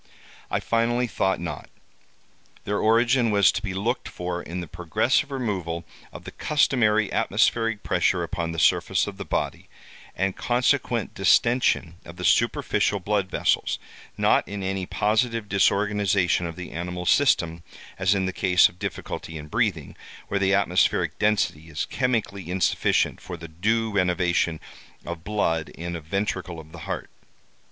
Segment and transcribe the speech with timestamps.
[0.49, 1.69] I finally thought not.
[2.63, 7.83] Their origin was to be looked for in the progressive removal of the customary atmospheric
[7.83, 9.69] pressure upon the surface of the body,
[10.15, 17.05] and consequent distention of the superficial blood vessels—not in any positive disorganization of the animal
[17.05, 17.61] system,
[17.99, 19.95] as in the case of difficulty in breathing,
[20.29, 24.59] where the atmospheric density is chemically insufficient for the due renovation
[25.05, 27.11] of blood in a ventricle of the heart.